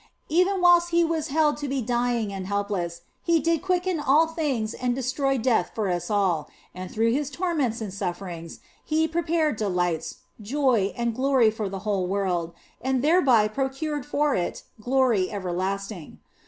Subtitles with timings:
[0.29, 4.73] Even whilst He was held to be dying and helpless, He did quicken all things
[4.73, 10.15] and destroy death for us all, and through His torments and sufferings He prepared delights,
[10.41, 16.17] joy, and glory for the whole world, and thereby procured for it glory everlasting.